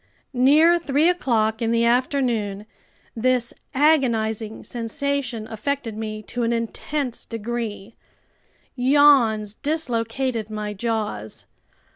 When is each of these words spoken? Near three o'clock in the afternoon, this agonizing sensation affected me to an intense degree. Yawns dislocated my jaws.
Near 0.33 0.79
three 0.79 1.07
o'clock 1.09 1.61
in 1.61 1.69
the 1.69 1.85
afternoon, 1.85 2.65
this 3.15 3.53
agonizing 3.75 4.63
sensation 4.63 5.47
affected 5.47 5.95
me 5.95 6.23
to 6.23 6.41
an 6.41 6.51
intense 6.51 7.23
degree. 7.23 7.93
Yawns 8.75 9.53
dislocated 9.53 10.49
my 10.49 10.73
jaws. 10.73 11.45